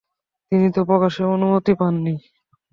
[0.51, 2.13] তিনি তা প্রকাশের অনুমতি পাননি।